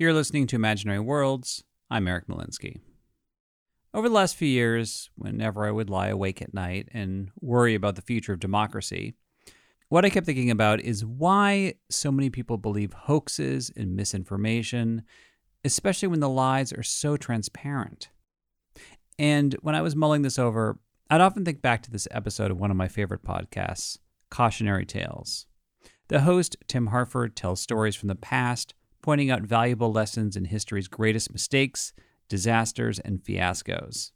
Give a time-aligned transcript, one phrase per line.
[0.00, 1.64] You're listening to Imaginary Worlds.
[1.90, 2.78] I'm Eric Molinsky.
[3.92, 7.96] Over the last few years, whenever I would lie awake at night and worry about
[7.96, 9.14] the future of democracy,
[9.88, 15.02] what I kept thinking about is why so many people believe hoaxes and misinformation,
[15.64, 18.08] especially when the lies are so transparent.
[19.18, 20.78] And when I was mulling this over,
[21.10, 23.98] I'd often think back to this episode of one of my favorite podcasts,
[24.30, 25.46] Cautionary Tales.
[26.06, 28.74] The host, Tim Harford, tells stories from the past
[29.08, 31.94] pointing out valuable lessons in history's greatest mistakes,
[32.28, 34.10] disasters, and fiascos.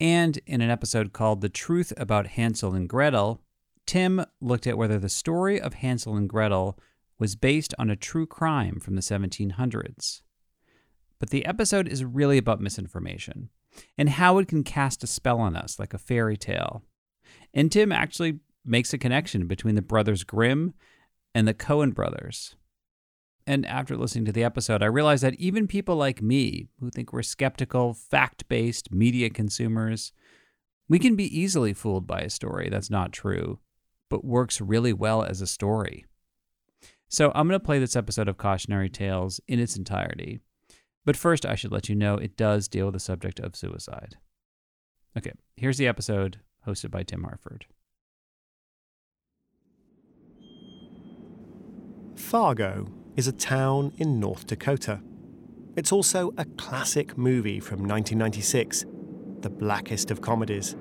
[0.00, 3.40] And in an episode called The Truth About Hansel and Gretel,
[3.86, 6.76] Tim looked at whether the story of Hansel and Gretel
[7.20, 10.22] was based on a true crime from the 1700s.
[11.20, 13.50] But the episode is really about misinformation
[13.96, 16.82] and how it can cast a spell on us like a fairy tale.
[17.54, 20.74] And Tim actually makes a connection between the brothers Grimm
[21.36, 22.56] and the Coen brothers.
[23.48, 27.14] And after listening to the episode, I realized that even people like me, who think
[27.14, 30.12] we're skeptical, fact based media consumers,
[30.86, 33.58] we can be easily fooled by a story that's not true,
[34.10, 36.04] but works really well as a story.
[37.08, 40.40] So I'm going to play this episode of Cautionary Tales in its entirety.
[41.06, 44.18] But first, I should let you know it does deal with the subject of suicide.
[45.16, 47.64] Okay, here's the episode hosted by Tim Harford.
[52.14, 52.88] Fargo
[53.18, 55.00] is a town in North Dakota.
[55.74, 58.84] It's also a classic movie from 1996,
[59.40, 60.76] the blackest of comedies.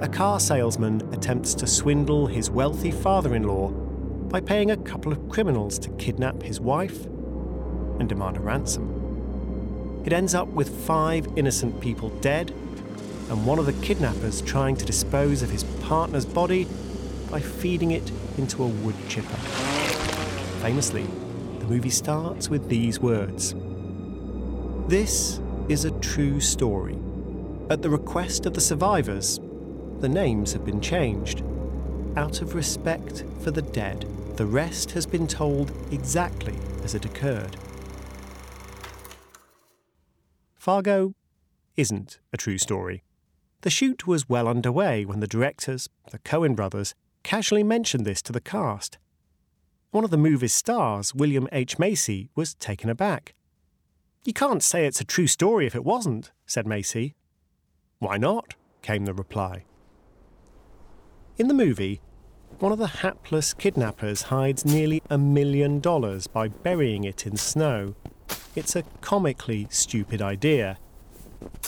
[0.00, 5.12] A car salesman attempts to swindle his wealthy father in law by paying a couple
[5.12, 10.02] of criminals to kidnap his wife and demand a ransom.
[10.06, 12.50] It ends up with five innocent people dead
[13.28, 16.66] and one of the kidnappers trying to dispose of his partner's body
[17.30, 19.79] by feeding it into a wood chipper.
[20.60, 21.06] Famously,
[21.58, 23.54] the movie starts with these words
[24.88, 25.40] This
[25.70, 26.98] is a true story.
[27.70, 29.40] At the request of the survivors,
[30.00, 31.42] the names have been changed.
[32.14, 34.04] Out of respect for the dead,
[34.36, 37.56] the rest has been told exactly as it occurred.
[40.56, 41.14] Fargo
[41.78, 43.02] isn't a true story.
[43.62, 48.32] The shoot was well underway when the directors, the Coen brothers, casually mentioned this to
[48.32, 48.98] the cast.
[49.92, 51.76] One of the movie's stars, William H.
[51.76, 53.34] Macy, was taken aback.
[54.24, 57.16] You can't say it's a true story if it wasn't, said Macy.
[57.98, 58.54] Why not?
[58.82, 59.64] came the reply.
[61.38, 62.00] In the movie,
[62.60, 67.96] one of the hapless kidnappers hides nearly a million dollars by burying it in snow.
[68.54, 70.78] It's a comically stupid idea.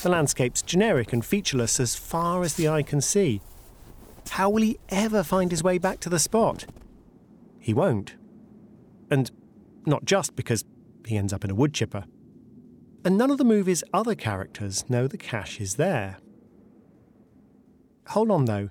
[0.02, 3.40] The landscape's generic and featureless as far as the eye can see.
[4.30, 6.66] How will he ever find his way back to the spot?
[7.62, 8.16] He won't.
[9.10, 9.30] And
[9.86, 10.64] not just because
[11.06, 12.04] he ends up in a wood chipper.
[13.04, 16.18] And none of the movie's other characters know the cash is there.
[18.08, 18.70] Hold on though.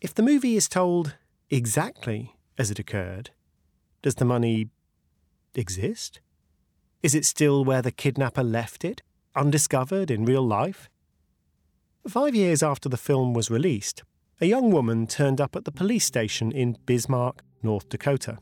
[0.00, 1.16] If the movie is told
[1.50, 3.30] exactly as it occurred,
[4.02, 4.68] does the money
[5.54, 6.20] exist?
[7.02, 9.02] Is it still where the kidnapper left it,
[9.34, 10.88] undiscovered in real life?
[12.08, 14.04] Five years after the film was released,
[14.40, 18.38] a young woman turned up at the police station in Bismarck, North Dakota.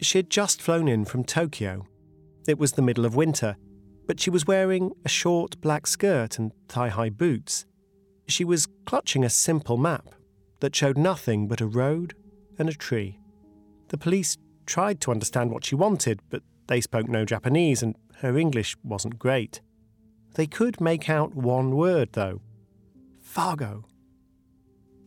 [0.00, 1.86] She had just flown in from Tokyo.
[2.46, 3.56] It was the middle of winter,
[4.06, 7.64] but she was wearing a short black skirt and thigh high boots.
[8.28, 10.14] She was clutching a simple map
[10.60, 12.14] that showed nothing but a road
[12.58, 13.18] and a tree.
[13.88, 18.36] The police tried to understand what she wanted, but they spoke no Japanese and her
[18.36, 19.60] English wasn't great.
[20.34, 22.40] They could make out one word, though
[23.20, 23.84] Fargo.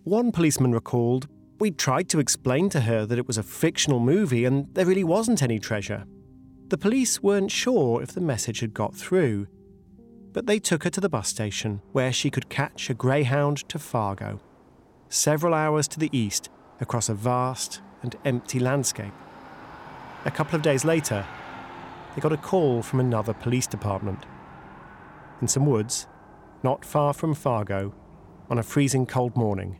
[0.03, 1.27] One policeman recalled
[1.59, 5.03] we tried to explain to her that it was a fictional movie and there really
[5.03, 6.05] wasn't any treasure.
[6.69, 9.47] The police weren't sure if the message had got through,
[10.31, 13.77] but they took her to the bus station where she could catch a Greyhound to
[13.77, 14.39] Fargo,
[15.09, 19.13] several hours to the east across a vast and empty landscape.
[20.25, 21.25] A couple of days later,
[22.15, 24.25] they got a call from another police department.
[25.41, 26.07] In some woods,
[26.63, 27.93] not far from Fargo,
[28.49, 29.79] on a freezing cold morning,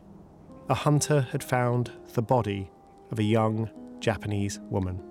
[0.70, 2.70] a hunter had found the body
[3.10, 3.68] of a young
[3.98, 5.02] Japanese woman.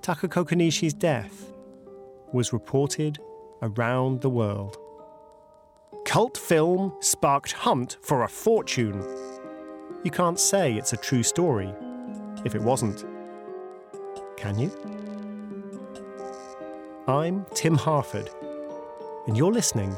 [0.00, 1.52] Takako Konishi's death
[2.32, 3.20] was reported
[3.62, 4.76] around the world.
[6.04, 9.00] Cult film sparked hunt for a fortune.
[10.02, 11.72] You can't say it's a true story
[12.44, 13.04] if it wasn't.
[14.36, 14.72] Can you?
[17.06, 18.28] I'm Tim Harford,
[19.28, 19.94] and you're listening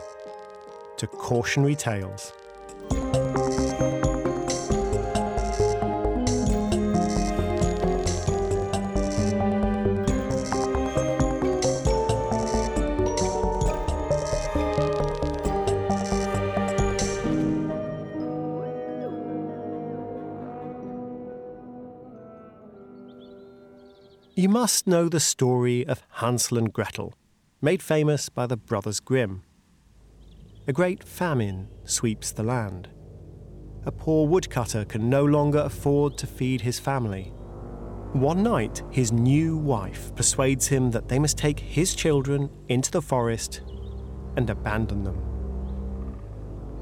[0.99, 2.35] to Cautionary Tales.
[24.55, 27.13] Must know the story of Hansel and Gretel,
[27.61, 29.43] made famous by the Brothers Grimm.
[30.69, 32.89] A great famine sweeps the land.
[33.85, 37.33] A poor woodcutter can no longer afford to feed his family.
[38.13, 43.03] One night, his new wife persuades him that they must take his children into the
[43.03, 43.61] forest
[44.37, 45.21] and abandon them.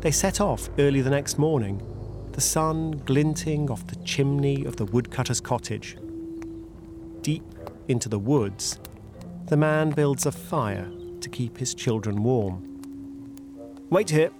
[0.03, 1.81] They set off early the next morning,
[2.33, 5.97] the sun glinting off the chimney of the woodcutter's cottage
[7.23, 7.52] deep
[7.89, 8.79] into the woods,
[9.47, 10.91] the man builds a fire
[11.21, 12.69] to keep his children warm.
[13.91, 14.31] Wait here,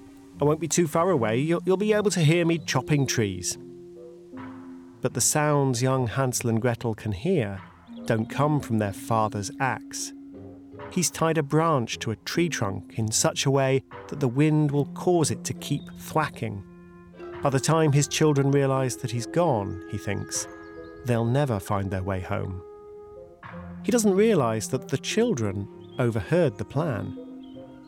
[0.41, 1.39] I won't be too far away.
[1.39, 3.59] You'll, you'll be able to hear me chopping trees.
[5.01, 7.61] But the sounds young Hansel and Gretel can hear
[8.07, 10.13] don't come from their father's axe.
[10.91, 14.71] He's tied a branch to a tree trunk in such a way that the wind
[14.71, 16.65] will cause it to keep thwacking.
[17.43, 20.47] By the time his children realise that he's gone, he thinks,
[21.05, 22.63] they'll never find their way home.
[23.85, 25.69] He doesn't realise that the children
[25.99, 27.19] overheard the plan.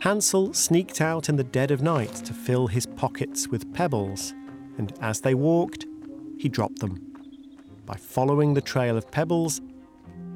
[0.00, 4.34] Hansel sneaked out in the dead of night to fill his pockets with pebbles,
[4.76, 5.86] and as they walked,
[6.36, 7.00] he dropped them.
[7.86, 9.60] By following the trail of pebbles,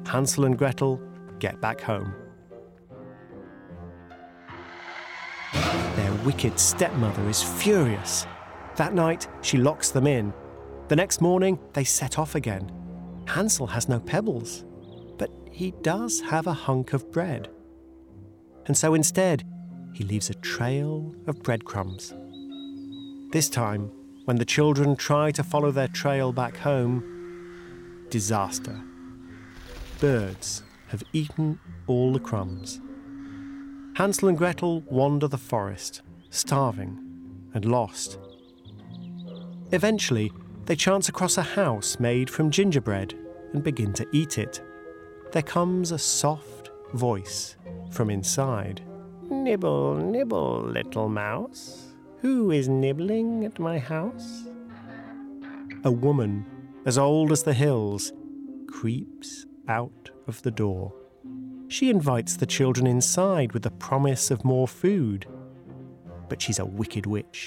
[0.05, 1.01] Hansel and Gretel
[1.39, 2.13] get back home.
[5.53, 8.25] Their wicked stepmother is furious.
[8.77, 10.33] That night, she locks them in.
[10.87, 12.71] The next morning, they set off again.
[13.27, 14.63] Hansel has no pebbles
[15.51, 17.49] he does have a hunk of bread.
[18.65, 19.43] And so instead,
[19.93, 22.13] he leaves a trail of breadcrumbs.
[23.31, 23.91] This time,
[24.25, 28.79] when the children try to follow their trail back home, disaster.
[29.99, 32.79] Birds have eaten all the crumbs.
[33.95, 36.99] Hansel and Gretel wander the forest, starving
[37.53, 38.17] and lost.
[39.71, 40.31] Eventually,
[40.65, 43.15] they chance across a house made from gingerbread
[43.53, 44.61] and begin to eat it
[45.31, 47.55] there comes a soft voice
[47.91, 48.81] from inside.
[49.29, 51.93] Nibble, nibble, little mouse.
[52.21, 54.47] Who is nibbling at my house?
[55.83, 56.45] A woman,
[56.85, 58.11] as old as the hills,
[58.67, 60.93] creeps out of the door.
[61.67, 65.27] She invites the children inside with the promise of more food.
[66.27, 67.45] But she's a wicked witch.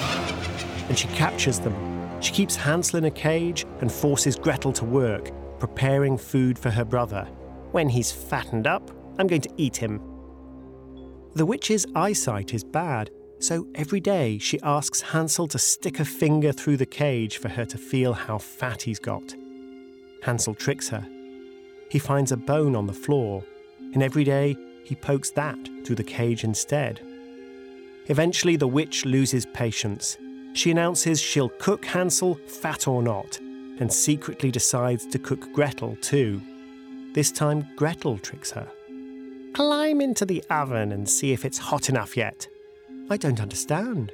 [0.89, 2.21] And she captures them.
[2.21, 6.85] She keeps Hansel in a cage and forces Gretel to work, preparing food for her
[6.85, 7.29] brother.
[7.73, 10.01] When he's fattened up, I'm going to eat him.
[11.35, 16.53] The witch's eyesight is bad, so every day she asks Hansel to stick a finger
[16.53, 19.35] through the cage for her to feel how fat he's got.
[20.23, 21.07] Hansel tricks her.
[21.91, 23.43] He finds a bone on the floor,
[23.95, 24.55] and every day
[24.85, 27.01] he pokes that through the cage instead.
[28.07, 30.19] Eventually, the witch loses patience.
[30.53, 36.43] She announces she'll cook Hansel, fat or not, and secretly decides to cook Gretel too.
[37.15, 38.67] This time, Gretel tricks her.
[39.53, 42.49] Climb into the oven and see if it's hot enough yet.
[43.11, 44.13] I don't understand.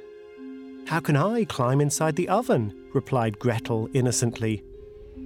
[0.85, 2.75] How can I climb inside the oven?
[2.93, 4.63] replied Gretel innocently.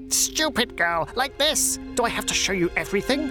[0.09, 1.79] Stupid girl, like this!
[1.95, 3.27] Do I have to show you everything?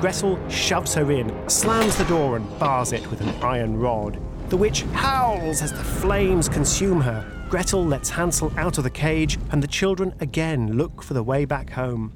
[0.00, 4.20] Gretel shoves her in, slams the door, and bars it with an iron rod.
[4.50, 7.26] The witch howls as the flames consume her.
[7.48, 11.44] Gretel lets Hansel out of the cage, and the children again look for the way
[11.44, 12.12] back home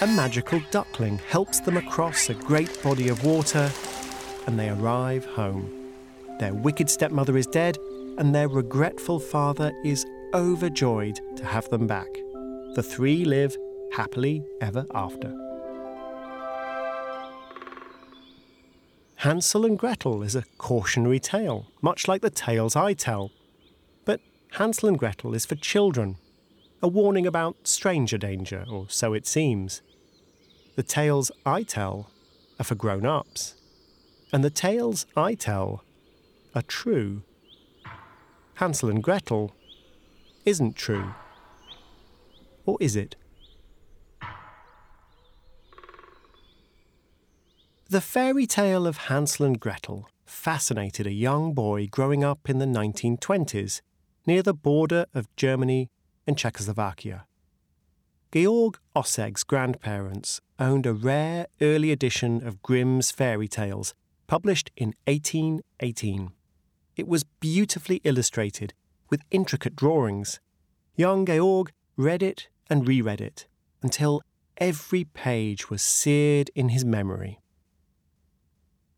[0.00, 3.70] a magical duckling helps them across a great body of water
[4.46, 5.92] and they arrive home.
[6.40, 7.78] Their wicked stepmother is dead
[8.18, 12.12] and their regretful father is overjoyed to have them back.
[12.74, 13.56] The three live
[13.92, 15.32] happily ever after.
[19.16, 23.30] Hansel and Gretel is a cautionary tale, much like the tales I tell.
[24.04, 24.20] But
[24.52, 26.16] Hansel and Gretel is for children,
[26.84, 29.80] a warning about stranger danger, or so it seems.
[30.76, 32.10] The tales I tell
[32.60, 33.54] are for grown ups,
[34.30, 35.82] and the tales I tell
[36.54, 37.22] are true.
[38.56, 39.54] Hansel and Gretel
[40.44, 41.14] isn't true.
[42.66, 43.16] Or is it?
[47.88, 52.66] The fairy tale of Hansel and Gretel fascinated a young boy growing up in the
[52.66, 53.80] 1920s
[54.26, 55.88] near the border of Germany
[56.26, 57.26] and Czechoslovakia.
[58.32, 63.94] Georg Osseg's grandparents owned a rare early edition of Grimm's fairy tales,
[64.26, 66.32] published in 1818.
[66.96, 68.74] It was beautifully illustrated
[69.10, 70.40] with intricate drawings.
[70.96, 73.46] Young Georg read it and reread it
[73.82, 74.22] until
[74.56, 77.40] every page was seared in his memory.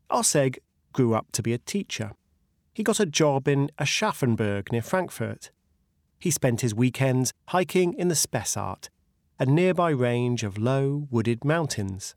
[0.09, 0.57] Osseg
[0.93, 2.13] grew up to be a teacher.
[2.73, 5.51] He got a job in Aschaffenburg near Frankfurt.
[6.19, 8.89] He spent his weekends hiking in the Spessart,
[9.39, 12.15] a nearby range of low, wooded mountains.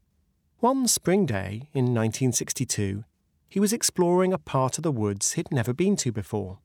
[0.59, 3.04] One spring day in 1962,
[3.49, 6.59] he was exploring a part of the woods he'd never been to before.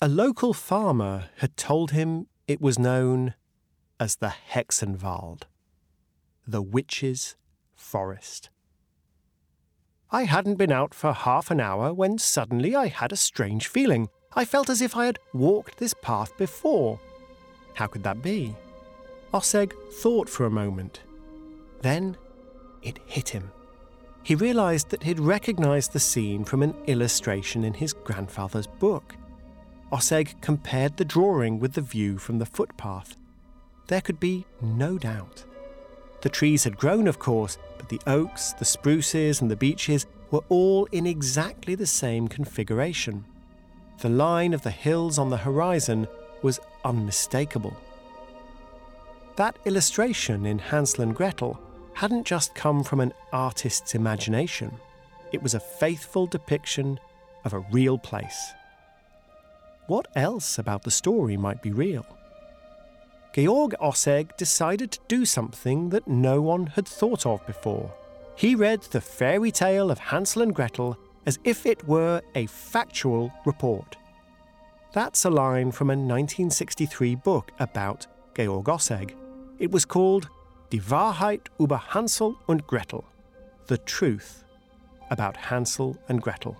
[0.00, 3.34] A local farmer had told him it was known
[3.98, 5.42] as the Hexenwald,
[6.46, 7.36] the witch's
[7.74, 8.48] forest.
[10.10, 14.08] I hadn't been out for half an hour when suddenly I had a strange feeling.
[14.34, 17.00] I felt as if I had walked this path before.
[17.74, 18.54] How could that be?
[19.34, 21.00] Osseg thought for a moment.
[21.82, 22.16] Then
[22.82, 23.50] it hit him.
[24.22, 29.16] He realized that he'd recognized the scene from an illustration in his grandfather's book.
[29.90, 33.16] Osseg compared the drawing with the view from the footpath.
[33.88, 35.44] There could be no doubt.
[36.20, 40.44] The trees had grown, of course, but the oaks, the spruces, and the beeches were
[40.48, 43.24] all in exactly the same configuration.
[44.00, 46.08] The line of the hills on the horizon
[46.42, 47.76] was unmistakable.
[49.36, 51.60] That illustration in Hansel and Gretel
[51.92, 54.72] hadn't just come from an artist's imagination,
[55.32, 56.98] it was a faithful depiction
[57.44, 58.52] of a real place.
[59.86, 62.06] What else about the story might be real?
[63.34, 67.92] Georg Osseg decided to do something that no one had thought of before.
[68.34, 73.32] He read the fairy tale of Hansel and Gretel as if it were a factual
[73.44, 73.96] report.
[74.92, 79.14] That's a line from a 1963 book about Georg Osseg.
[79.58, 80.28] It was called
[80.70, 83.04] Die Wahrheit über Hansel und Gretel,
[83.66, 84.44] The Truth
[85.10, 86.56] About Hansel and Gretel.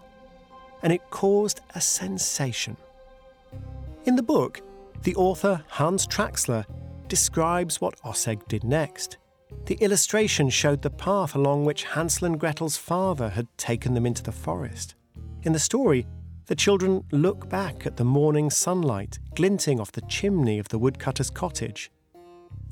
[0.82, 2.76] And it caused a sensation.
[4.04, 4.60] In the book,
[5.02, 6.64] the author, Hans Traxler,
[7.08, 9.16] describes what Osseg did next.
[9.66, 14.22] The illustration showed the path along which Hansel and Gretel's father had taken them into
[14.22, 14.94] the forest.
[15.42, 16.06] In the story,
[16.46, 21.30] the children look back at the morning sunlight glinting off the chimney of the woodcutter's
[21.30, 21.90] cottage.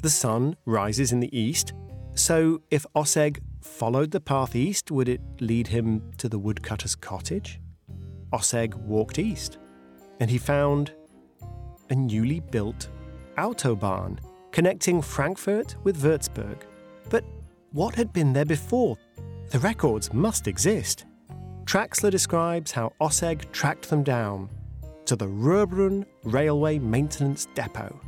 [0.02, 1.72] The sun rises in the east,
[2.14, 7.60] so if Osseg followed the path east, would it lead him to the woodcutter's cottage?
[8.32, 9.58] Osseg walked east,
[10.20, 10.92] and he found
[11.90, 12.88] a newly built
[13.36, 14.18] autobahn
[14.58, 16.62] connecting Frankfurt with Würzburg.
[17.10, 17.22] But
[17.70, 18.98] what had been there before?
[19.50, 21.04] The records must exist.
[21.64, 24.50] Traxler describes how Osseg tracked them down
[25.04, 28.00] to the Rohrbrunn Railway Maintenance Depot.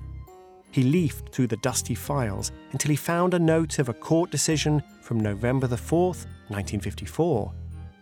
[0.72, 4.82] He leafed through the dusty files until he found a note of a court decision
[5.02, 7.52] from November the 4th, 1954,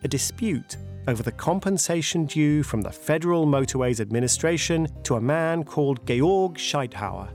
[0.04, 6.06] a dispute over the compensation due from the Federal Motorways Administration to a man called
[6.06, 7.28] Georg Scheidhauer,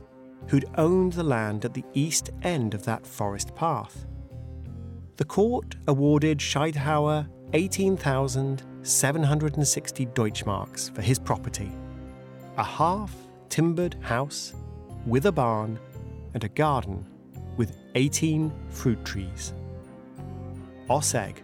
[0.47, 4.05] who'd owned the land at the east end of that forest path.
[5.17, 11.71] The court awarded Scheidhauer 18,760 Deutschmarks for his property
[12.57, 13.15] a half
[13.49, 14.53] timbered house
[15.07, 15.79] with a barn
[16.33, 17.05] and a garden
[17.57, 19.53] with 18 fruit trees.
[20.89, 21.37] Osseg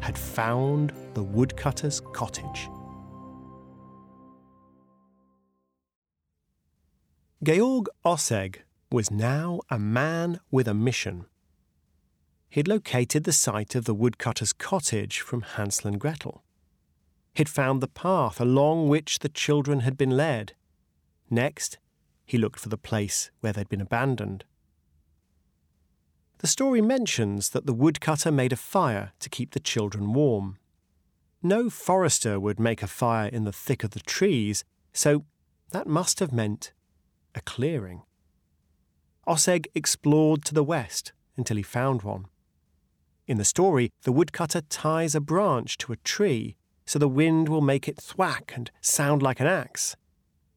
[0.00, 2.68] had found the woodcutter's cottage.
[7.40, 11.26] Georg Osseg was now a man with a mission.
[12.50, 16.42] He'd located the site of the woodcutter's cottage from Hansel and Gretel.
[17.34, 20.54] He'd found the path along which the children had been led.
[21.30, 21.78] Next,
[22.26, 24.44] he looked for the place where they'd been abandoned.
[26.38, 30.58] The story mentions that the woodcutter made a fire to keep the children warm.
[31.40, 35.24] No forester would make a fire in the thick of the trees, so
[35.70, 36.72] that must have meant
[37.34, 38.02] a clearing.
[39.26, 42.26] Osseg explored to the west until he found one.
[43.26, 46.56] In the story, the woodcutter ties a branch to a tree
[46.88, 49.94] so the wind will make it thwack and sound like an axe.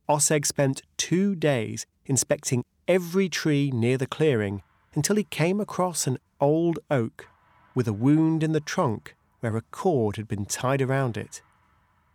[0.08, 4.64] Osseg spent two days inspecting every tree near the clearing
[4.96, 7.28] until he came across an old oak
[7.76, 11.42] with a wound in the trunk where a cord had been tied around it.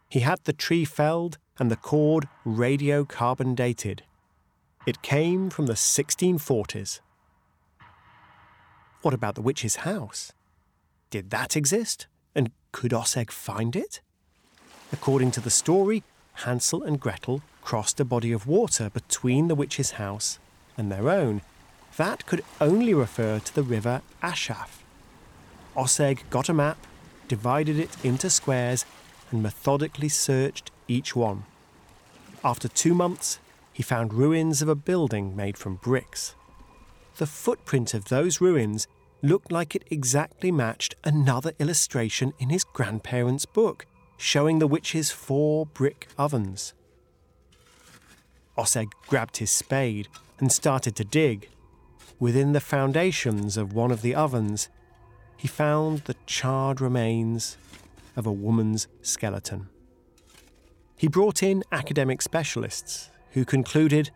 [0.08, 4.02] He had the tree felled and the cord radiocarbon dated.
[4.86, 7.00] It came from the 1640s.
[9.02, 10.32] What about the witch's house?
[11.10, 12.06] Did that exist?
[12.36, 14.00] And could Osseg find it?
[14.92, 16.04] According to the story,
[16.44, 20.38] Hansel and Gretel crossed a body of water between the witch's house
[20.78, 21.42] and their own.
[21.96, 24.82] That could only refer to the river Aschaff.
[25.74, 26.78] Osseg got a map,
[27.26, 28.84] divided it into squares,
[29.32, 31.44] and methodically searched each one.
[32.44, 33.40] After two months,
[33.76, 36.34] he found ruins of a building made from bricks.
[37.18, 38.88] The footprint of those ruins
[39.20, 43.84] looked like it exactly matched another illustration in his grandparents' book,
[44.16, 46.72] showing the witch's four brick ovens.
[48.56, 51.50] Osseg grabbed his spade and started to dig.
[52.18, 54.70] Within the foundations of one of the ovens,
[55.36, 57.58] he found the charred remains
[58.16, 59.68] of a woman's skeleton.
[60.96, 64.10] He brought in academic specialists who concluded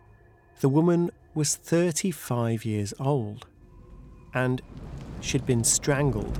[0.61, 3.45] the woman was 35 years old
[4.33, 4.63] and
[5.19, 6.39] she'd been strangled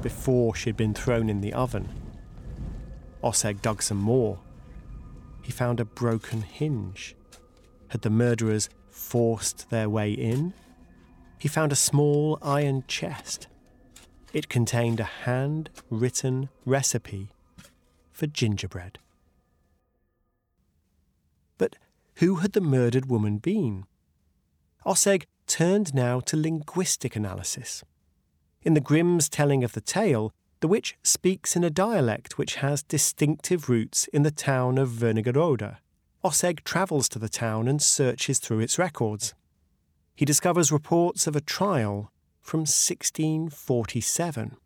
[0.00, 1.86] before she'd been thrown in the oven.
[3.22, 4.38] Osseg dug some more.
[5.42, 7.14] He found a broken hinge.
[7.88, 10.54] Had the murderers forced their way in?
[11.38, 13.46] He found a small iron chest.
[14.32, 17.28] It contained a hand written recipe
[18.10, 18.98] for gingerbread.
[21.58, 21.76] But
[22.16, 23.84] who had the murdered woman been?
[24.84, 27.84] Osseg turned now to linguistic analysis.
[28.62, 32.82] In the Grimm's telling of the tale, the witch speaks in a dialect which has
[32.82, 35.78] distinctive roots in the town of Wernigerode.
[36.24, 39.34] Osseg travels to the town and searches through its records.
[40.14, 44.56] He discovers reports of a trial from 1647.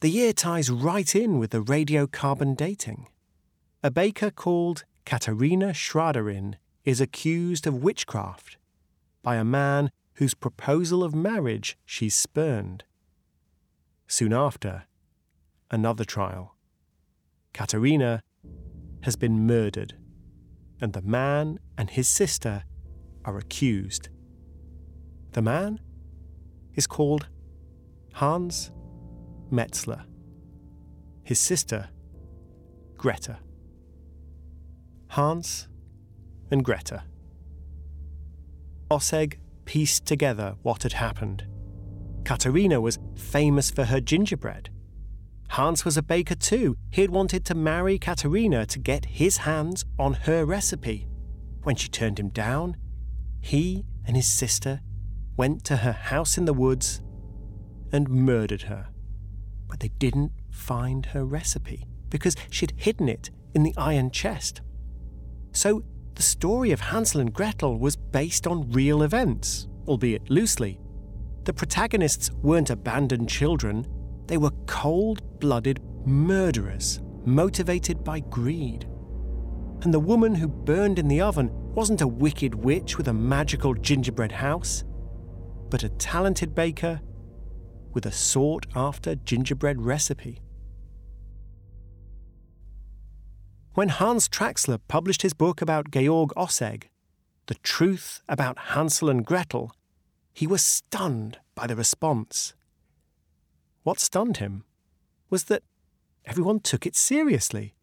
[0.00, 3.08] The year ties right in with the radiocarbon dating.
[3.82, 6.54] A baker called Katharina Schraderin
[6.84, 8.56] is accused of witchcraft
[9.22, 12.84] by a man whose proposal of marriage she spurned.
[14.06, 14.84] Soon after,
[15.70, 16.56] another trial.
[17.52, 18.22] Katharina
[19.02, 19.94] has been murdered,
[20.80, 22.64] and the man and his sister
[23.24, 24.08] are accused.
[25.32, 25.80] The man
[26.74, 27.28] is called
[28.14, 28.70] Hans
[29.50, 30.04] Metzler.
[31.24, 31.88] His sister,
[32.96, 33.38] Greta.
[35.12, 35.68] Hans
[36.50, 37.04] and Greta.
[38.90, 41.44] Osseg pieced together what had happened.
[42.24, 44.70] Katharina was famous for her gingerbread.
[45.50, 46.78] Hans was a baker too.
[46.90, 51.06] He had wanted to marry Katharina to get his hands on her recipe.
[51.62, 52.78] When she turned him down,
[53.42, 54.80] he and his sister
[55.36, 57.02] went to her house in the woods
[57.92, 58.88] and murdered her.
[59.68, 64.62] But they didn't find her recipe because she'd hidden it in the iron chest.
[65.52, 65.82] So
[66.14, 70.78] the story of Hansel and Gretel was based on real events, albeit loosely.
[71.44, 73.86] The protagonists weren't abandoned children,
[74.26, 78.86] they were cold blooded murderers motivated by greed.
[79.82, 83.74] And the woman who burned in the oven wasn't a wicked witch with a magical
[83.74, 84.84] gingerbread house,
[85.70, 87.00] but a talented baker
[87.92, 90.41] with a sought after gingerbread recipe.
[93.74, 96.90] When Hans Traxler published his book about Georg Osseg,
[97.46, 99.74] The Truth About Hansel and Gretel,
[100.34, 102.52] he was stunned by the response.
[103.82, 104.64] What stunned him
[105.30, 105.62] was that
[106.26, 107.74] everyone took it seriously.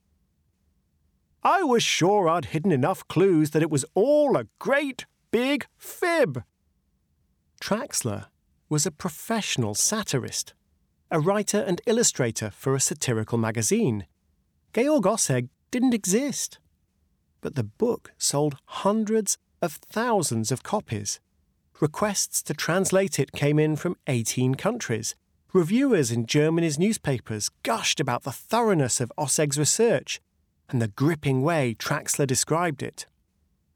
[1.41, 6.43] I was sure I'd hidden enough clues that it was all a great big fib.
[7.60, 8.28] Traxler
[8.69, 10.54] was a professional satirist,
[11.10, 14.06] a writer and illustrator for a satirical magazine.
[14.71, 16.60] Georg Osseg didn't exist.
[17.41, 21.19] But the book sold hundreds of thousands of copies.
[21.79, 25.15] Requests to translate it came in from 18 countries.
[25.53, 30.19] Reviewers in Germany's newspapers gushed about the thoroughness of Osseg's research
[30.69, 33.05] and the gripping way Traxler described it.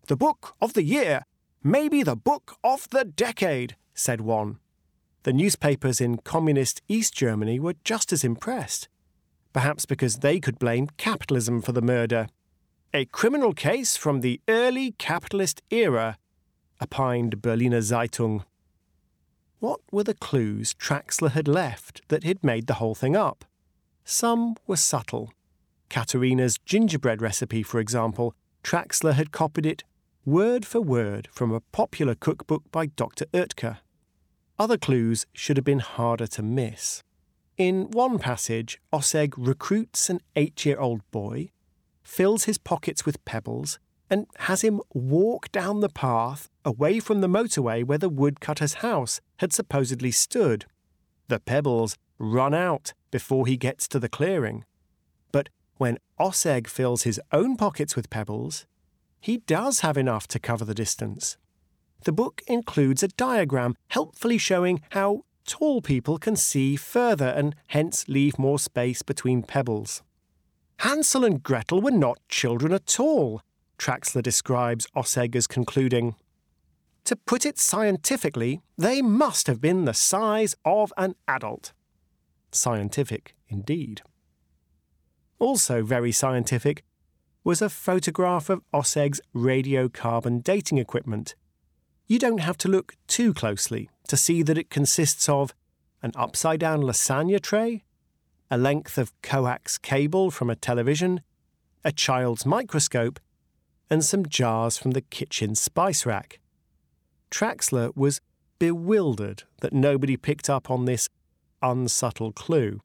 [0.07, 1.23] The book of the year,
[1.63, 4.59] maybe the book of the decade, said one.
[5.23, 8.89] The newspapers in communist East Germany were just as impressed
[9.53, 12.27] perhaps because they could blame capitalism for the murder.
[12.93, 16.17] A criminal case from the early capitalist era,
[16.81, 18.43] opined Berliner Zeitung.
[19.59, 23.45] What were the clues Traxler had left that had made the whole thing up?
[24.03, 25.31] Some were subtle.
[25.89, 29.83] Katharina's gingerbread recipe, for example, Traxler had copied it
[30.25, 33.25] word for word from a popular cookbook by Dr.
[33.33, 33.77] Oetker.
[34.57, 37.03] Other clues should have been harder to miss.
[37.57, 41.51] In one passage, Osseg recruits an eight year old boy,
[42.03, 43.77] fills his pockets with pebbles,
[44.09, 49.21] and has him walk down the path away from the motorway where the woodcutter's house
[49.37, 50.65] had supposedly stood.
[51.27, 54.65] The pebbles run out before he gets to the clearing.
[55.31, 58.65] But when Osseg fills his own pockets with pebbles,
[59.19, 61.37] he does have enough to cover the distance.
[62.03, 68.07] The book includes a diagram helpfully showing how tall people can see further and hence
[68.07, 70.01] leave more space between pebbles.
[70.79, 73.41] Hansel and Gretel were not children at all,
[73.77, 76.15] Traxler describes Osseg as concluding.
[77.05, 81.73] To put it scientifically, they must have been the size of an adult.
[82.51, 84.01] Scientific indeed.
[85.39, 86.83] Also, very scientific
[87.43, 91.35] was a photograph of Osseg's radiocarbon dating equipment.
[92.07, 95.53] You don't have to look too closely to see that it consists of
[96.01, 97.83] an upside down lasagna tray,
[98.51, 101.21] a length of coax cable from a television,
[101.83, 103.19] a child's microscope,
[103.89, 106.39] and some jars from the kitchen spice rack.
[107.31, 108.21] Traxler was
[108.59, 111.09] bewildered that nobody picked up on this
[111.61, 112.79] unsubtle clue.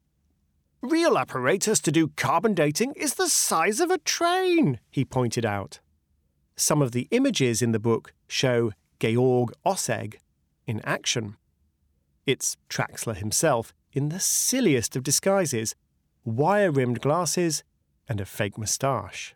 [0.81, 5.79] Real apparatus to do carbon dating is the size of a train, he pointed out.
[6.55, 10.15] Some of the images in the book show Georg Osseg
[10.69, 11.35] in action.
[12.27, 15.73] It's Traxler himself in the silliest of disguises
[16.23, 17.63] wire rimmed glasses
[18.07, 19.33] and a fake moustache.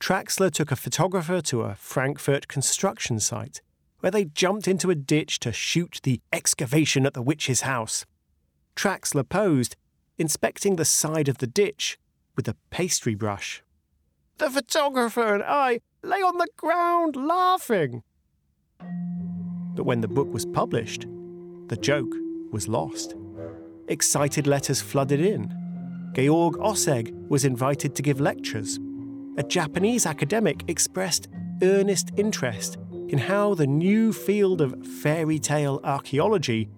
[0.00, 3.60] Traxler took a photographer to a Frankfurt construction site
[4.00, 8.04] where they jumped into a ditch to shoot the excavation at the witch's house.
[8.74, 9.76] Traxler posed,
[10.18, 11.96] inspecting the side of the ditch
[12.34, 13.62] with a pastry brush.
[14.38, 18.02] The photographer and I lay on the ground laughing.
[19.80, 21.06] But when the book was published,
[21.68, 22.14] the joke
[22.52, 23.14] was lost.
[23.88, 25.50] Excited letters flooded in.
[26.14, 28.78] Georg Osseg was invited to give lectures.
[29.38, 31.28] A Japanese academic expressed
[31.62, 32.76] earnest interest
[33.08, 36.68] in how the new field of fairy tale archaeology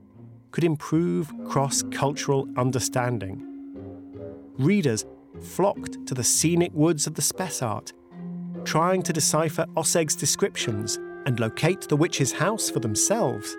[0.52, 3.42] could improve cross cultural understanding.
[4.60, 5.04] Readers
[5.40, 7.92] flocked to the scenic woods of the Spessart,
[8.62, 13.56] trying to decipher Osseg's descriptions and locate the witch's house for themselves.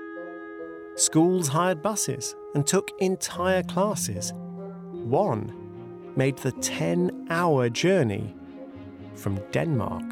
[0.95, 4.33] Schools hired buses and took entire classes.
[4.91, 5.53] One
[6.15, 8.35] made the 10 hour journey
[9.15, 10.03] from Denmark.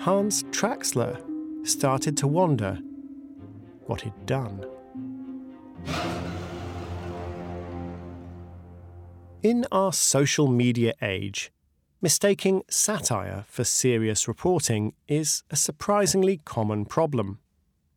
[0.00, 1.20] Hans Traxler
[1.66, 2.78] started to wonder
[3.86, 4.64] what he'd done.
[9.42, 11.50] In our social media age,
[12.04, 17.38] mistaking satire for serious reporting is a surprisingly common problem.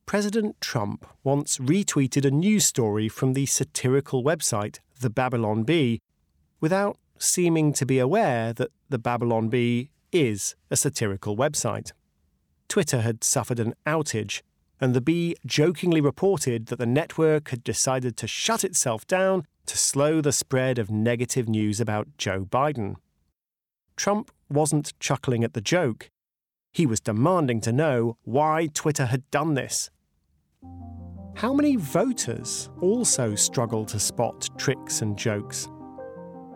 [0.06, 6.00] President Trump once retweeted a news story from the satirical website The Babylon Bee
[6.62, 11.92] without seeming to be aware that The Babylon Bee is a satirical website.
[12.70, 14.42] Twitter had suffered an outage,
[14.80, 19.78] and the Bee jokingly reported that the network had decided to shut itself down to
[19.78, 22.96] slow the spread of negative news about Joe Biden.
[23.98, 26.10] Trump wasn't chuckling at the joke.
[26.72, 29.90] He was demanding to know why Twitter had done this.
[31.36, 35.68] How many voters also struggle to spot tricks and jokes?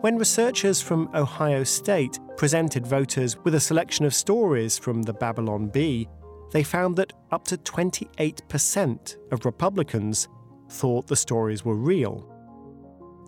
[0.00, 5.68] When researchers from Ohio State presented voters with a selection of stories from the Babylon
[5.68, 6.08] Bee,
[6.50, 10.28] they found that up to 28% of Republicans
[10.68, 12.28] thought the stories were real.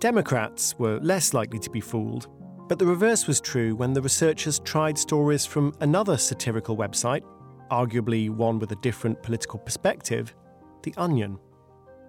[0.00, 2.28] Democrats were less likely to be fooled,
[2.68, 7.22] but the reverse was true when the researchers tried stories from another satirical website,
[7.70, 10.34] arguably one with a different political perspective,
[10.82, 11.38] The Onion.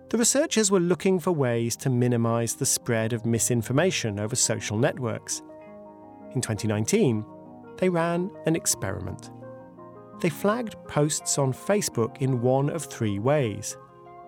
[0.10, 5.42] The researchers were looking for ways to minimize the spread of misinformation over social networks.
[6.34, 7.26] In 2019,
[7.78, 9.32] they ran an experiment.
[10.22, 13.78] They flagged posts on Facebook in one of three ways.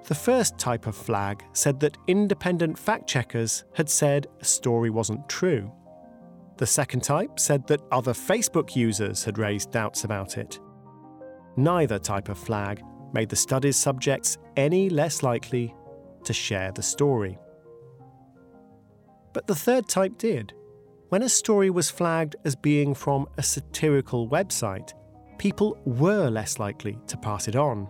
[0.05, 5.29] The first type of flag said that independent fact checkers had said a story wasn't
[5.29, 5.71] true.
[6.57, 10.59] The second type said that other Facebook users had raised doubts about it.
[11.55, 12.81] Neither type of flag
[13.13, 15.75] made the study's subjects any less likely
[16.23, 17.37] to share the story.
[19.33, 20.53] But the third type did.
[21.09, 24.93] When a story was flagged as being from a satirical website,
[25.37, 27.87] people were less likely to pass it on.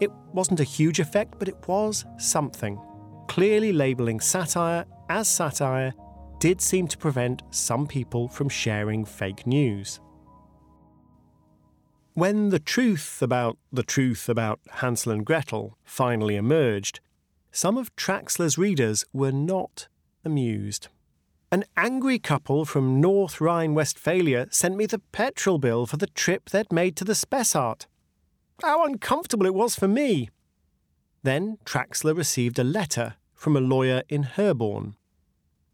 [0.00, 2.78] It wasn't a huge effect, but it was something.
[3.28, 5.92] Clearly labelling satire as satire
[6.42, 10.00] did seem to prevent some people from sharing fake news.
[12.14, 16.98] When the truth about the truth about Hansel and Gretel finally emerged,
[17.52, 19.86] some of Traxler's readers were not
[20.24, 20.88] amused.
[21.52, 26.50] An angry couple from North Rhine Westphalia sent me the petrol bill for the trip
[26.50, 27.86] they'd made to the Spessart.
[28.60, 30.28] How uncomfortable it was for me!
[31.22, 34.96] Then Traxler received a letter from a lawyer in Herborn.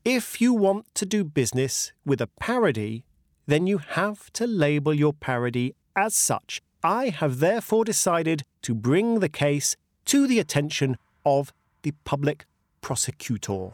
[0.04, 3.04] If you want to do business with a parody,
[3.46, 6.62] then you have to label your parody as such.
[6.82, 12.46] I have therefore decided to bring the case to the attention of the public
[12.80, 13.70] prosecutor.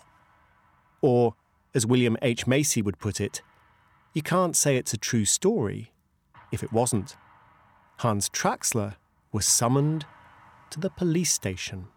[1.03, 1.35] Or,
[1.75, 2.47] as William H.
[2.47, 3.43] Macy would put it,
[4.15, 5.93] you can't say it's a true story
[6.51, 7.17] if it wasn't.
[7.99, 8.95] Hans Traxler
[9.33, 10.07] was summoned
[10.71, 11.89] to the police station.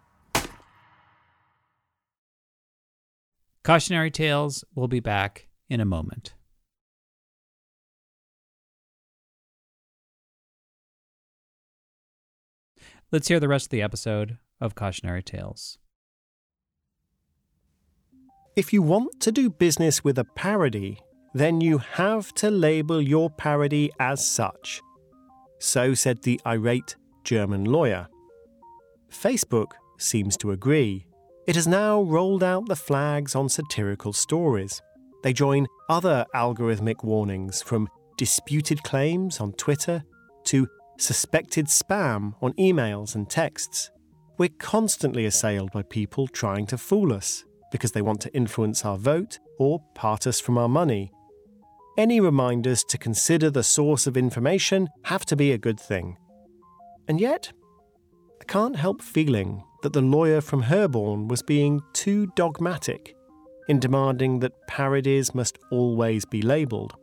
[3.67, 6.33] Cautionary Tales will be back in a moment.
[13.11, 15.79] Let's hear the rest of the episode of Cautionary Tales.
[18.55, 21.01] If you want to do business with a parody,
[21.33, 24.81] then you have to label your parody as such.
[25.59, 28.07] So said the irate German lawyer.
[29.11, 31.06] Facebook seems to agree.
[31.47, 34.81] It has now rolled out the flags on satirical stories.
[35.23, 40.03] They join other algorithmic warnings from disputed claims on Twitter
[40.47, 40.67] to
[40.99, 43.89] suspected spam on emails and texts.
[44.37, 48.97] We're constantly assailed by people trying to fool us because they want to influence our
[48.97, 51.11] vote or part us from our money.
[51.97, 56.17] Any reminders to consider the source of information have to be a good thing.
[57.07, 57.53] And yet,
[58.41, 63.15] I can't help feeling that the lawyer from Herborn was being too dogmatic
[63.69, 66.93] in demanding that parodies must always be labelled.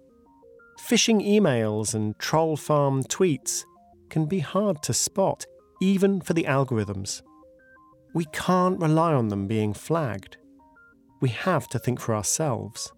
[0.87, 3.65] Phishing emails and troll farm tweets
[4.11, 5.47] can be hard to spot,
[5.81, 7.23] even for the algorithms.
[8.13, 10.37] We can't rely on them being flagged.
[11.23, 12.93] We have to think for ourselves.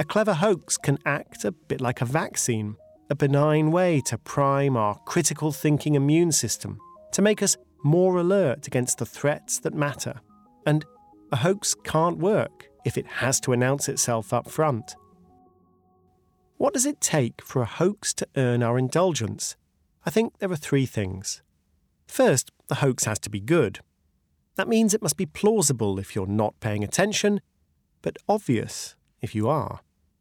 [0.00, 2.76] A clever hoax can act a bit like a vaccine,
[3.10, 6.78] a benign way to prime our critical thinking immune system,
[7.12, 10.20] to make us more alert against the threats that matter.
[10.66, 10.84] And
[11.30, 14.96] a hoax can't work if it has to announce itself up front.
[16.56, 19.56] What does it take for a hoax to earn our indulgence?
[20.06, 21.42] I think there are three things.
[22.06, 23.80] First, the hoax has to be good.
[24.56, 27.40] That means it must be plausible if you're not paying attention,
[28.02, 29.80] but obvious if you are.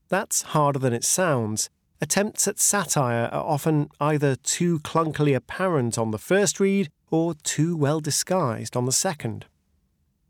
[0.10, 1.70] That's harder than it sounds.
[2.02, 7.78] Attempts at satire are often either too clunkily apparent on the first read or too
[7.78, 9.46] well disguised on the second.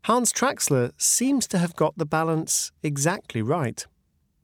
[0.04, 3.86] Hans Traxler seems to have got the balance exactly right.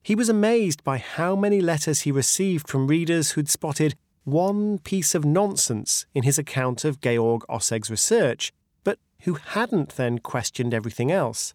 [0.02, 5.14] He was amazed by how many letters he received from readers who'd spotted one piece
[5.14, 11.12] of nonsense in his account of Georg Osseg's research, but who hadn't then questioned everything
[11.12, 11.52] else.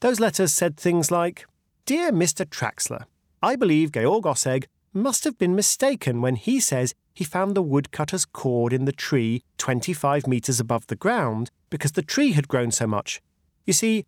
[0.00, 1.46] Those letters said things like,
[1.86, 2.44] Dear Mr.
[2.44, 3.06] Traxler,
[3.42, 8.24] I believe Georg Osseg must have been mistaken when he says he found the woodcutter's
[8.24, 12.86] cord in the tree 25 metres above the ground because the tree had grown so
[12.86, 13.20] much.
[13.66, 14.06] You see,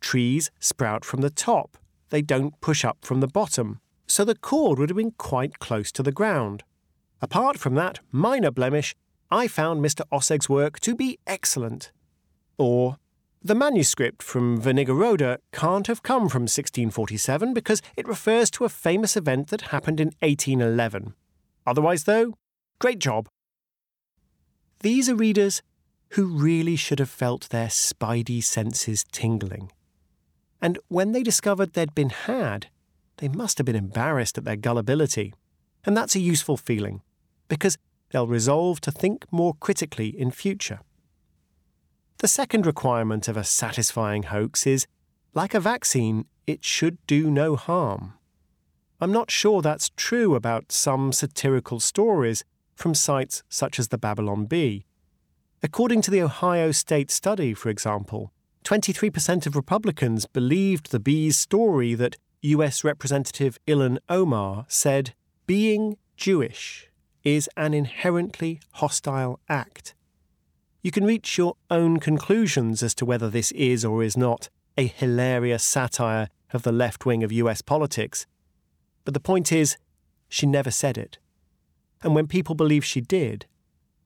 [0.00, 1.76] trees sprout from the top,
[2.10, 5.90] they don't push up from the bottom, so the cord would have been quite close
[5.92, 6.62] to the ground.
[7.20, 8.94] Apart from that minor blemish,
[9.30, 10.02] I found Mr.
[10.12, 11.90] Osseg's work to be excellent.
[12.58, 12.98] Or,
[13.42, 19.16] the manuscript from Wernigerode can't have come from 1647 because it refers to a famous
[19.16, 21.14] event that happened in 1811.
[21.66, 22.34] Otherwise, though,
[22.78, 23.28] great job.
[24.80, 25.62] These are readers
[26.10, 29.72] who really should have felt their spidey senses tingling.
[30.60, 32.68] And when they discovered they'd been had,
[33.18, 35.34] they must have been embarrassed at their gullibility.
[35.84, 37.02] And that's a useful feeling,
[37.48, 37.78] because
[38.10, 40.80] they'll resolve to think more critically in future.
[42.18, 44.86] The second requirement of a satisfying hoax is
[45.34, 48.14] like a vaccine, it should do no harm.
[49.00, 52.42] I'm not sure that's true about some satirical stories
[52.76, 54.86] from sites such as the Babylon Bee.
[55.62, 58.32] According to the Ohio State study, for example,
[58.64, 65.14] 23% of Republicans believed the Bee's story that US Representative Ilhan Omar said,
[65.46, 66.88] being Jewish
[67.24, 69.94] is an inherently hostile act.
[70.82, 74.86] You can reach your own conclusions as to whether this is or is not a
[74.86, 78.26] hilarious satire of the left wing of US politics.
[79.04, 79.76] But the point is,
[80.28, 81.18] she never said it.
[82.02, 83.46] And when people believe she did,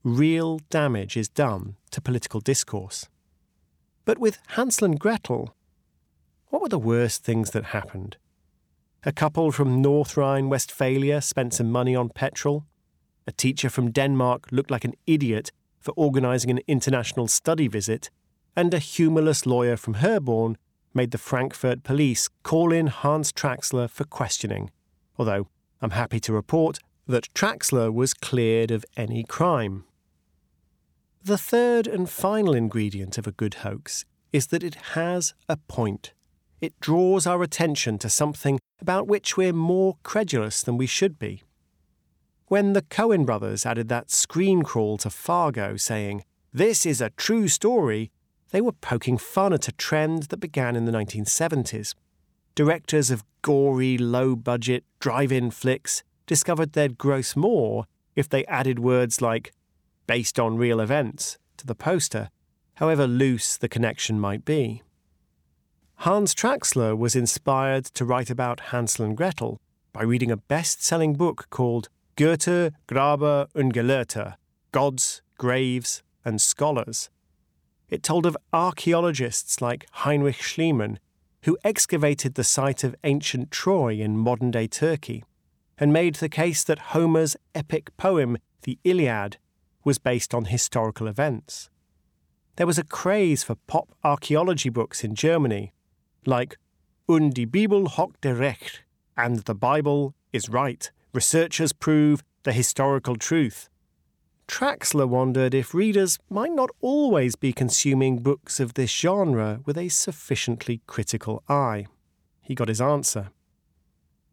[0.03, 3.07] real damage is done to political discourse.
[4.05, 5.55] But with Hansel and Gretel,
[6.49, 8.17] what were the worst things that happened?
[9.03, 12.65] A couple from North Rhine Westphalia spent some money on petrol.
[13.25, 18.09] A teacher from Denmark looked like an idiot for organising an international study visit.
[18.55, 20.57] And a humourless lawyer from Herborn
[20.93, 24.71] made the Frankfurt police call in Hans Traxler for questioning.
[25.17, 25.47] Although
[25.81, 26.79] I'm happy to report
[27.11, 29.83] that Traxler was cleared of any crime.
[31.23, 36.13] The third and final ingredient of a good hoax is that it has a point.
[36.61, 41.43] It draws our attention to something about which we're more credulous than we should be.
[42.47, 47.47] When the Coen brothers added that screen crawl to Fargo saying, This is a true
[47.47, 48.11] story,
[48.51, 51.93] they were poking fun at a trend that began in the 1970s.
[52.55, 57.83] Directors of gory, low budget, drive in flicks discovered they'd gross more
[58.15, 59.51] if they added words like
[60.07, 62.29] based on real events to the poster,
[62.75, 64.81] however loose the connection might be.
[66.05, 69.59] Hans Traxler was inspired to write about Hansel and Gretel
[69.91, 74.35] by reading a best selling book called Götter, Gräber und Gelehrte
[74.71, 77.09] Gods, Graves, and Scholars.
[77.89, 80.97] It told of archaeologists like Heinrich Schliemann,
[81.43, 85.25] who excavated the site of ancient Troy in modern day Turkey
[85.81, 89.37] and made the case that Homer's epic poem, the Iliad,
[89.83, 91.71] was based on historical events.
[92.57, 95.73] There was a craze for pop archaeology books in Germany,
[96.23, 96.59] like
[97.09, 98.83] Und die Bibel hat doch recht,
[99.17, 100.91] and the Bible is right.
[101.13, 103.67] Researchers prove the historical truth.
[104.47, 109.89] Traxler wondered if readers might not always be consuming books of this genre with a
[109.89, 111.87] sufficiently critical eye.
[112.41, 113.31] He got his answer.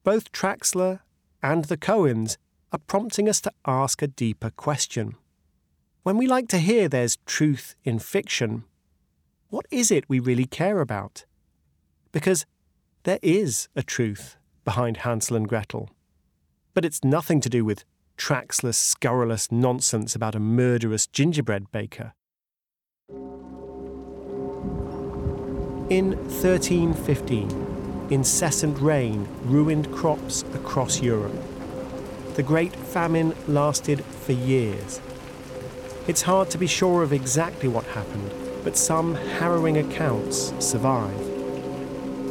[0.05, 1.01] Both Traxler
[1.43, 2.37] and the Coens
[2.73, 5.15] are prompting us to ask a deeper question.
[6.03, 8.65] When we like to hear there's truth in fiction,
[9.51, 11.25] what is it we really care about?
[12.13, 12.47] Because
[13.05, 15.91] there is a truth behind Hansel and Gretel.
[16.75, 17.85] But it's nothing to do with
[18.17, 22.13] Traxler's scurrilous nonsense about a murderous gingerbread baker.
[25.89, 27.78] In 1315,
[28.11, 31.37] incessant rain ruined crops across Europe.
[32.35, 35.01] The Great Famine lasted for years.
[36.07, 38.33] It's hard to be sure of exactly what happened,
[38.65, 41.21] but some harrowing accounts survive.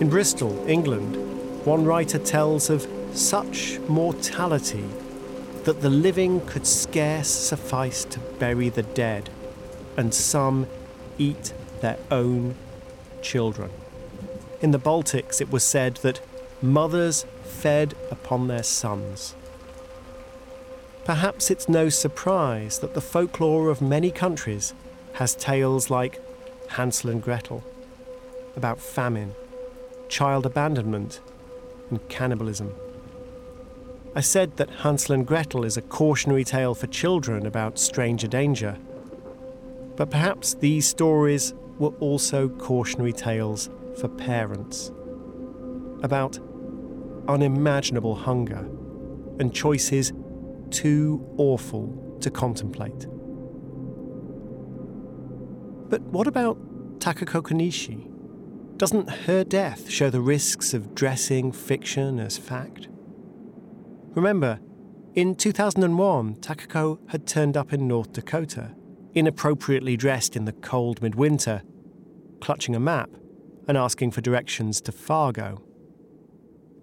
[0.02, 1.16] In Bristol, England,
[1.66, 4.86] one writer tells of such mortality
[5.64, 9.30] that the living could scarce suffice to bury the dead,
[9.98, 10.66] and some
[11.18, 12.56] eat their own
[13.22, 13.70] children.
[14.60, 16.20] In the Baltics, it was said that
[16.64, 19.36] mothers fed upon their sons.
[21.06, 24.74] Perhaps it's no surprise that the folklore of many countries
[25.14, 26.20] has tales like
[26.70, 27.64] Hansel and Gretel,
[28.56, 29.36] about famine,
[30.10, 31.22] child abandonment,
[31.92, 32.74] and cannibalism.
[34.16, 38.76] I said that Hansel and Gretel is a cautionary tale for children about stranger danger.
[39.96, 44.92] But perhaps these stories were also cautionary tales for parents
[46.04, 46.40] about
[47.28, 48.68] unimaginable hunger
[49.40, 50.14] and choices
[50.70, 53.08] too awful to contemplate.
[55.90, 56.58] But what about
[57.00, 58.12] Takako Konishi?
[58.78, 62.88] Doesn't her death show the risks of dressing fiction as fact?
[64.10, 64.60] Remember,
[65.16, 68.76] in 2001, Takako had turned up in North Dakota,
[69.14, 71.64] inappropriately dressed in the cold midwinter,
[72.40, 73.10] clutching a map
[73.68, 75.62] and asking for directions to Fargo.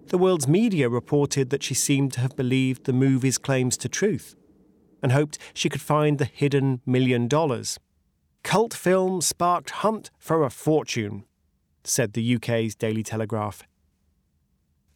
[0.07, 4.35] The world's media reported that she seemed to have believed the movie's claims to truth
[5.01, 7.79] and hoped she could find the hidden million dollars.
[8.43, 11.25] Cult film sparked hunt for a fortune,
[11.83, 13.63] said the UK's Daily Telegraph.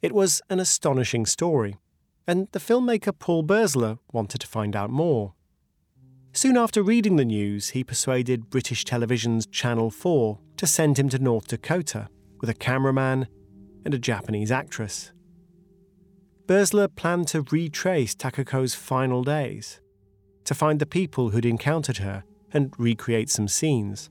[0.02, 1.78] It was an astonishing story
[2.30, 5.34] and the filmmaker Paul Berczeller wanted to find out more.
[6.32, 11.18] Soon after reading the news, he persuaded British television's Channel 4 to send him to
[11.18, 12.10] North Dakota
[12.42, 13.30] with a cameraman
[13.86, 15.14] and a Japanese actress.
[16.48, 19.80] Berczeller planned to retrace Takako's final days,
[20.44, 24.10] to find the people who'd encountered her and recreate some scenes.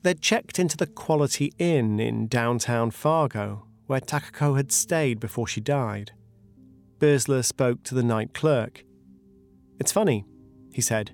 [0.00, 5.60] They'd checked into the Quality Inn in downtown Fargo where Takako had stayed before she
[5.60, 6.12] died.
[6.98, 8.86] Berczeller spoke to the night clerk.
[9.78, 10.24] It's funny,
[10.72, 11.10] he said.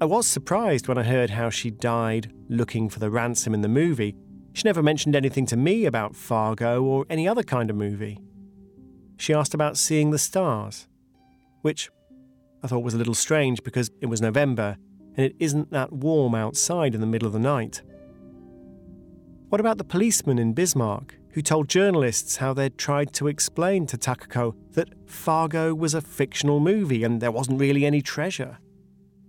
[0.00, 3.68] I was surprised when I heard how she died looking for the ransom in the
[3.68, 4.16] movie.
[4.52, 8.20] She never mentioned anything to me about Fargo or any other kind of movie.
[9.16, 10.86] She asked about seeing the stars,
[11.62, 11.90] which
[12.62, 14.76] I thought was a little strange because it was November
[15.16, 17.82] and it isn't that warm outside in the middle of the night.
[19.48, 23.98] What about the policeman in Bismarck who told journalists how they'd tried to explain to
[23.98, 28.58] Takako that Fargo was a fictional movie and there wasn't really any treasure.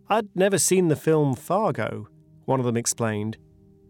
[0.07, 2.07] I'd never seen the film Fargo,
[2.45, 3.37] one of them explained,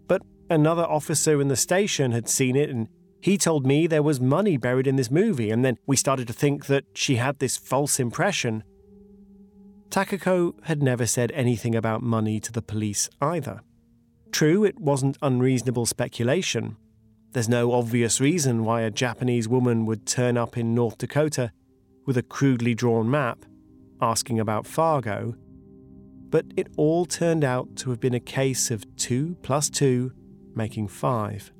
[0.08, 2.88] but another officer in the station had seen it and
[3.26, 6.34] he told me there was money buried in this movie, and then we started to
[6.34, 8.64] think that she had this false impression.
[9.90, 13.62] Takako had never said anything about money to the police either.
[14.32, 16.78] True, it wasn't unreasonable speculation.
[17.32, 21.52] There's no obvious reason why a Japanese woman would turn up in North Dakota
[22.06, 23.44] with a crudely drawn map
[24.02, 25.34] asking about Fargo,
[26.36, 30.12] but it all turned out to have been a case of two plus two
[30.54, 31.54] making five.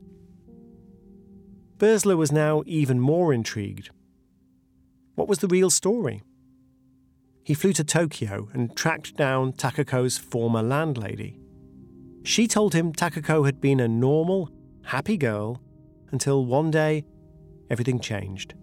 [1.78, 3.90] Berczeller was now even more intrigued.
[5.14, 6.24] What was the real story?
[7.42, 11.40] He flew to Tokyo and tracked down Takako's former landlady.
[12.26, 14.50] She told him Takako had been a normal,
[14.84, 15.62] happy girl
[16.12, 17.06] until one day
[17.70, 18.56] everything changed.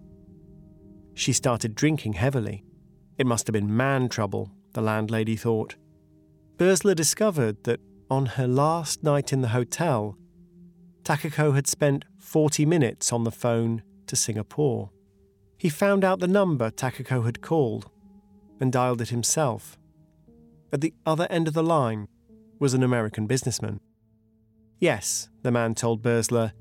[1.15, 2.63] She started drinking heavily.
[3.17, 5.75] It must have been man trouble, the landlady thought.
[6.57, 7.79] Berczeller discovered that
[8.09, 10.17] on her last night in the hotel,
[11.03, 14.91] Takako had spent 40 minutes on the phone to Singapore.
[15.57, 17.89] He found out the number Takako had called
[18.59, 19.77] and dialed it himself.
[20.71, 22.07] At the other end of the line
[22.59, 23.79] was an American businessman.
[24.79, 26.51] Yes, the man told Berczeller,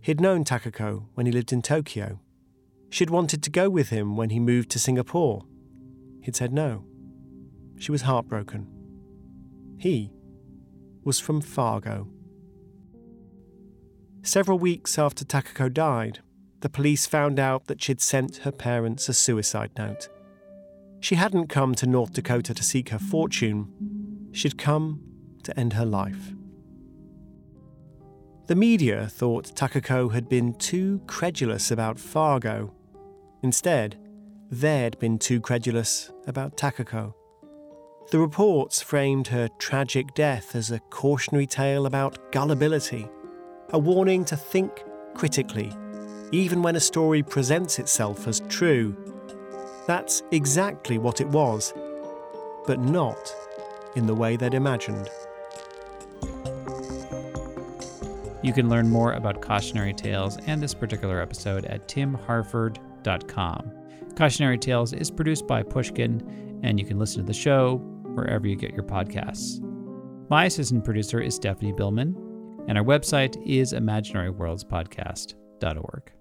[0.00, 2.20] he'd known Takako when he lived in Tokyo.
[2.90, 5.44] She'd wanted to go with him when he moved to Singapore.
[6.22, 6.84] He'd said no.
[7.78, 8.75] She was heartbroken.
[9.78, 10.10] He
[11.04, 12.08] was from Fargo.
[14.22, 16.20] Several weeks after Takako died,
[16.60, 20.08] the police found out that she'd sent her parents a suicide note.
[21.00, 23.68] She hadn't come to North Dakota to seek her fortune,
[24.32, 25.00] she'd come
[25.44, 26.32] to end her life.
[28.46, 32.72] The media thought Takako had been too credulous about Fargo.
[33.42, 33.96] Instead,
[34.50, 37.14] they'd been too credulous about Takako.
[38.10, 43.08] The reports framed her tragic death as a cautionary tale about gullibility,
[43.70, 44.84] a warning to think
[45.14, 45.72] critically,
[46.32, 48.96] even when a story presents itself as true
[49.86, 51.72] that's exactly what it was,
[52.66, 53.32] but not
[53.94, 55.08] in the way they'd imagined.
[58.42, 63.72] You can learn more about Cautionary Tales and this particular episode at timharford.com.
[64.16, 67.80] Cautionary Tales is produced by Pushkin, and you can listen to the show
[68.16, 69.60] wherever you get your podcasts.
[70.28, 72.16] My assistant producer is Stephanie Billman,
[72.68, 76.15] and our website is imaginaryworldspodcast.org.